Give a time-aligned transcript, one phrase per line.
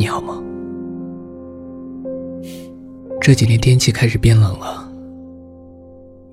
[0.00, 0.42] 你好吗？
[3.20, 4.90] 这几天天气开始变冷了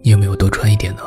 [0.01, 1.01] 你有没有多穿一点呢？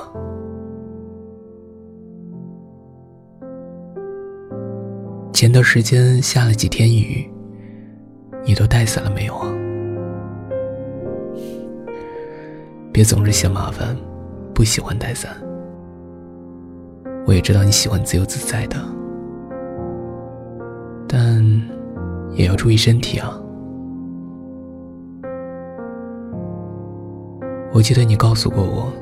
[5.33, 7.27] 前段时间下了几天雨
[8.45, 9.51] 你都带伞了没有啊？
[12.93, 13.97] 别总是嫌麻烦
[14.55, 15.35] 不喜欢带伞。
[17.27, 18.77] 我也知道你喜欢自由自在的
[21.09, 21.40] 但
[22.33, 23.37] 也要注意身体啊。
[27.73, 28.93] 我记得你告诉过我，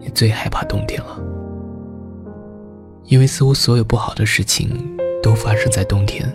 [0.00, 1.18] 你最害怕冬天了，
[3.04, 4.68] 因为似乎所有不好的事情
[5.22, 6.30] 都发生在冬天。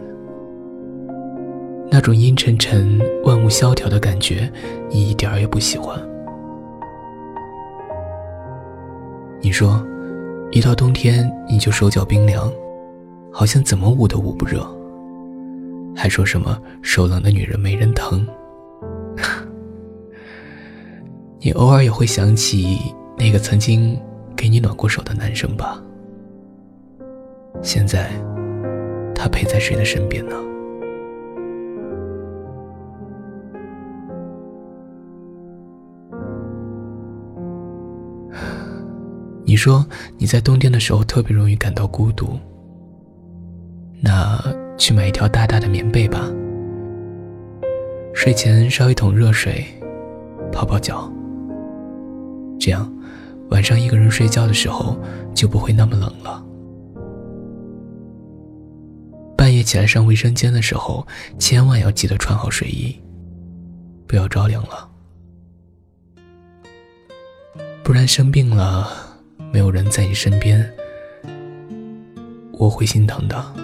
[1.92, 4.52] 那种阴沉沉、万物萧条的感觉，
[4.90, 6.00] 你一点儿也不喜欢。
[9.42, 9.86] 你说，
[10.52, 12.52] 一到冬天你就手脚冰凉，
[13.32, 14.66] 好像怎么捂都捂不热，
[15.96, 18.26] 还说什么手冷的女人没人疼。
[21.40, 22.80] 你偶尔也会想起
[23.18, 24.00] 那个曾经
[24.36, 25.82] 给你暖过手的男生吧？
[27.62, 28.10] 现在，
[29.14, 30.36] 他陪在谁的身边呢？
[39.46, 39.86] 你说
[40.18, 42.40] 你在冬天的时候特别容易感到孤独，
[44.02, 44.42] 那
[44.78, 46.30] 去买一条大大的棉被吧，
[48.14, 49.66] 睡前烧一桶热水，
[50.52, 51.12] 泡泡脚。
[52.60, 52.92] 这样，
[53.50, 54.98] 晚上一个人睡觉的时候
[55.34, 56.44] 就不会那么冷了。
[59.38, 61.06] 半夜起来上卫生间的时候，
[61.38, 62.98] 千万要记得穿好睡衣，
[64.08, 64.90] 不要着凉了，
[67.84, 68.88] 不然生病了，
[69.52, 70.66] 没有人在你身边，
[72.54, 73.63] 我会心疼的。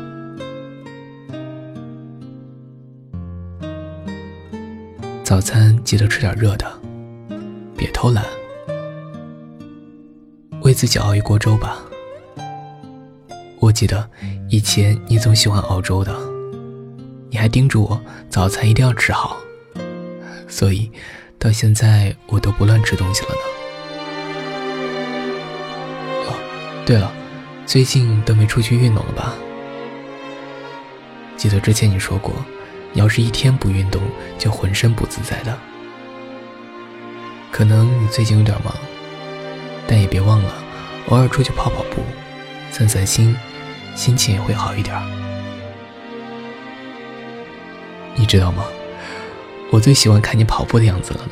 [5.29, 6.65] 早餐记得吃点热的，
[7.77, 8.25] 别偷懒。
[10.61, 11.77] 为自己熬一锅粥吧。
[13.59, 14.09] 我记得
[14.49, 16.19] 以前你总喜欢熬粥的，
[17.29, 19.37] 你还叮嘱我早餐一定要吃好，
[20.47, 20.91] 所以
[21.37, 23.35] 到现在我都不乱吃东西了呢。
[26.25, 26.33] 哦，
[26.87, 27.13] 对了，
[27.67, 29.35] 最近都没出去运动了吧？
[31.37, 32.33] 记得之前你说过，
[32.91, 34.01] 你要是一天不运动
[34.37, 35.57] 就浑身不自在的。
[37.51, 38.73] 可能你最近有点忙。
[39.91, 40.53] 但也别忘了，
[41.07, 42.03] 偶尔出去跑跑步，
[42.69, 43.35] 散散心，
[43.95, 44.95] 心情也会好一点。
[48.15, 48.63] 你知道吗？
[49.71, 51.31] 我最喜欢看你跑步的样子了呢。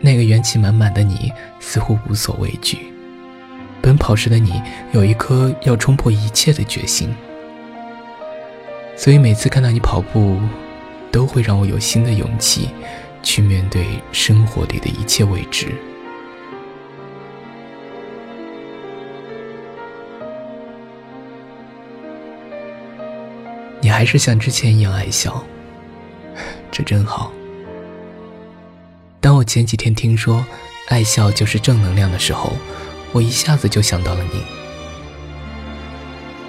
[0.00, 2.92] 那个元气满满的你，似乎无所畏惧。
[3.80, 4.60] 奔跑时的你，
[4.90, 7.14] 有一颗要冲破一切的决心。
[8.98, 10.38] 所以每次看到你跑步，
[11.10, 12.68] 都会让我有新的勇气。
[13.20, 15.74] 去面对生活里的一切未知。
[23.80, 25.44] 你还是像之前一样爱笑，
[26.70, 27.32] 这真好。
[29.20, 30.46] 当我前几天听说
[30.88, 32.52] 爱笑就是正能量的时候，
[33.12, 34.42] 我一下子就想到了你。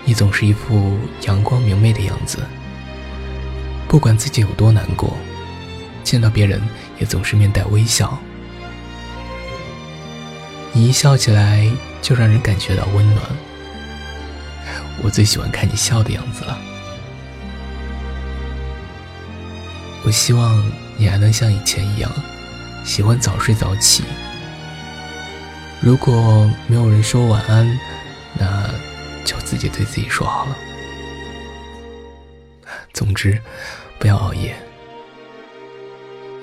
[0.10, 0.98] 你总是一副
[1.28, 2.40] 阳光明媚的样子，
[3.88, 5.16] 不管自己有多难过。
[6.04, 6.60] 见到别人
[6.98, 8.18] 也总是面带微笑，
[10.74, 11.72] 你一笑起来
[12.02, 13.24] 就让人感觉到温暖。
[15.04, 16.58] 我最喜欢看你笑的样子了。
[20.04, 22.12] 我希望你还能像以前一样，
[22.84, 24.04] 喜欢早睡早起。
[25.80, 27.80] 如果没有人说晚安，
[28.34, 28.68] 那
[29.26, 30.58] 就自己对自己说好了。
[32.94, 33.40] 总之，
[34.00, 34.56] 不要熬夜。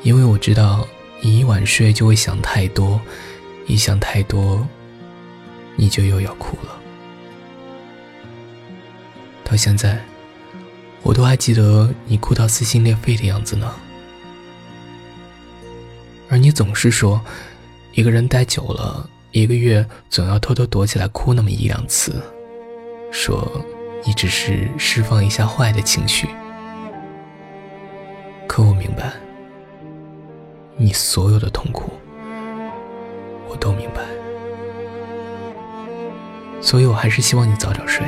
[0.02, 0.86] 因为我知道，
[1.20, 3.00] 你一晚睡就会想太多，
[3.66, 4.66] 一想太多，
[5.74, 6.80] 你就又要哭了。
[9.42, 10.00] 到现在，
[11.02, 13.72] 我都还记得你哭到撕心裂肺的样子呢。
[16.28, 17.20] 而你总是说，
[17.92, 22.20] 一个人待久了，一个月总要偷偷躲起来哭那么一两次，
[23.10, 23.64] 说
[24.04, 26.28] 你只是释放一下坏的情绪。
[28.46, 29.12] 可我明白。
[30.78, 31.90] 你所有的痛苦，
[33.48, 34.02] 我都明白，
[36.60, 38.06] 所以我还是希望你早点睡，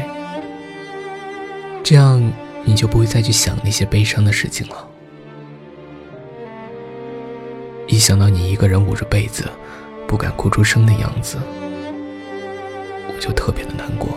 [1.82, 2.22] 这样
[2.64, 4.86] 你就不会再去想那些悲伤的事情了。
[7.86, 9.50] 一想到你一个人捂着被子，
[10.06, 11.38] 不敢哭出声的样子，
[13.08, 14.10] 我就特别的难过。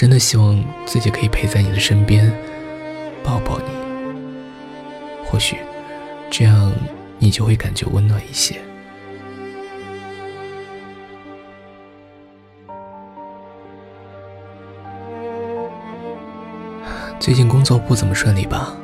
[0.00, 2.32] 真的希望自己可以陪在你的身边，
[3.22, 3.66] 抱抱你。
[5.26, 5.58] 或许
[6.30, 6.72] 这样
[7.18, 8.58] 你就会感觉温暖一些。
[17.18, 18.74] 最近工作不怎么顺利吧？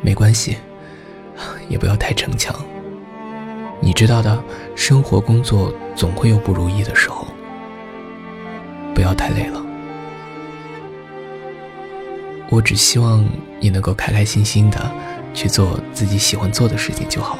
[0.00, 0.56] 没关系，
[1.68, 2.56] 也不要太逞强。
[3.78, 4.42] 你知道的，
[4.74, 7.26] 生活工作总会有不如意的时候，
[8.94, 9.60] 不要太累了。
[12.50, 13.24] 我只希望
[13.58, 14.78] 你能够开开心心的
[15.32, 17.36] 去做自己喜欢做的事情就好。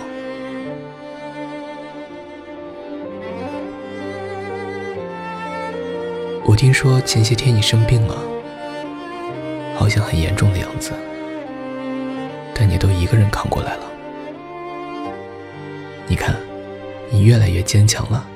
[6.47, 8.17] 我听说前些天你生病了，
[9.77, 10.93] 好像很严重的样子，
[12.55, 13.83] 但你都一个人扛过来了。
[16.07, 16.37] 你看，
[17.11, 18.27] 你越来越坚强了。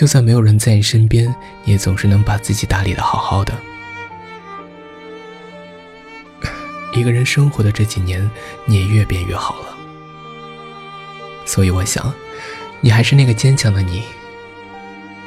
[0.00, 1.26] 就算没有人在你身边，
[1.62, 3.52] 你也总是能把自己打理的好好的。
[6.94, 8.30] 一个人生活的这几年，
[8.64, 9.76] 你也越变越好了。
[11.44, 12.14] 所以我想，
[12.80, 14.02] 你还是那个坚强的你。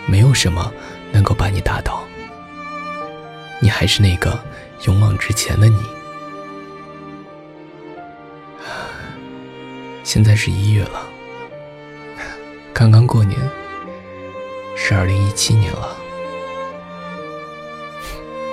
[0.08, 0.74] 没有什么
[1.12, 2.04] 能够把你打倒。
[3.60, 4.44] 你还是那个
[4.88, 5.78] 勇往直前的你。
[10.04, 11.08] 现在是一月了。
[12.74, 13.40] 刚刚过年，
[14.86, 15.96] 是二零一七年了。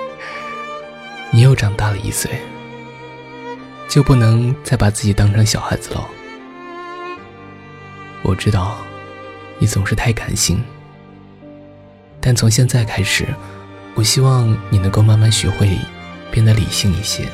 [1.29, 2.31] 你又长大了一岁，
[3.89, 6.07] 就不能再把自己当成小孩子了。
[8.21, 8.77] 我知道，
[9.59, 10.63] 你总是太感性，
[12.21, 13.27] 但从现在开始，
[13.93, 15.77] 我希望你能够慢慢学会
[16.31, 17.27] 变得理性一些，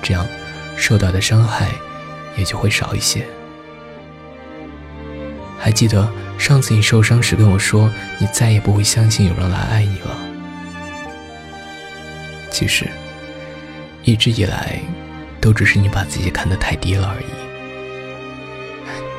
[0.00, 0.26] 这样
[0.74, 1.68] 受到的伤害
[2.34, 3.26] 也就会少一些。
[5.58, 10.18] 还记得上次你受伤时跟我说，你再也不会相信有人来爱你了。
[12.50, 12.86] 其实，
[14.02, 14.80] 一直以来，
[15.40, 17.26] 都只是你把自己看得太低了而已。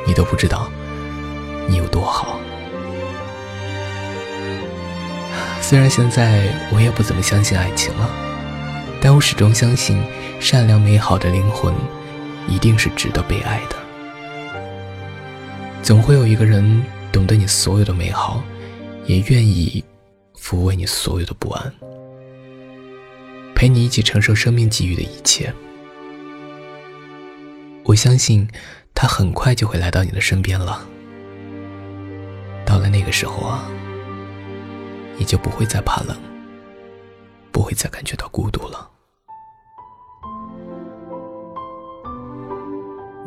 [0.05, 0.69] 你都不知道，
[1.67, 2.39] 你有多好。
[5.61, 8.09] 虽然现在我也不怎么相信爱情了，
[9.01, 10.03] 但我始终相信，
[10.39, 11.73] 善良美好的灵魂，
[12.47, 13.77] 一定是值得被爱的。
[15.81, 16.83] 总会有一个人
[17.13, 18.43] 懂得你所有的美好，
[19.05, 19.85] 也愿意
[20.35, 21.71] 抚慰你所有的不安，
[23.53, 25.53] 陪你一起承受生命给予的一切。
[27.83, 28.49] 我相信，
[28.95, 30.85] 他很快就会来到你的身边了。
[32.65, 33.63] 到了那个时候啊，
[35.19, 36.17] 你就不会再怕冷，
[37.51, 38.89] 不会再感觉到孤独了。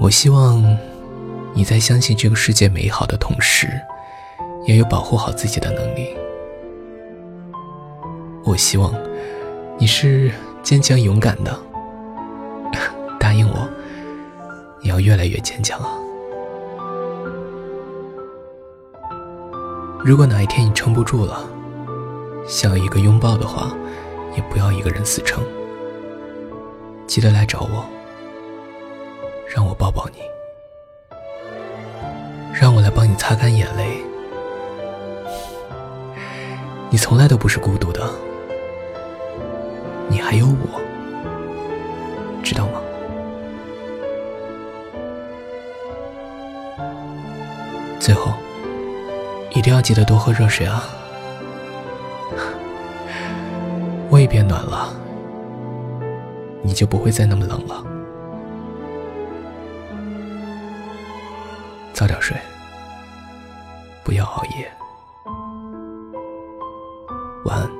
[0.01, 0.96] 我希望。
[1.57, 3.67] 你在相信这个世界美好的同时，
[4.67, 6.15] 也有保护好自己的能力。
[8.45, 8.95] 我希望
[9.79, 10.31] 你是
[10.63, 11.59] 坚强勇敢的，
[13.19, 13.67] 答应我，
[14.83, 15.89] 你要越来越坚强啊！
[20.05, 21.43] 如果哪一天你撑不住了，
[22.47, 23.75] 想要一个拥抱的话，
[24.37, 25.43] 也不要一个人死撑，
[27.07, 27.83] 记得来找我，
[29.49, 30.19] 让我抱抱你。
[32.59, 34.03] 让我来帮你擦干眼泪。
[36.89, 38.11] 你从来都不是孤独的，
[40.09, 40.81] 你还有我，
[42.43, 42.81] 知道吗？
[48.01, 48.33] 最后，
[49.51, 50.83] 一定要记得多喝热水啊！
[54.09, 54.95] 胃变暖了，
[56.63, 57.86] 你就不会再那么冷了。
[61.97, 62.37] 早点睡，
[64.05, 64.71] 不要熬夜。
[67.47, 67.76] 晚安。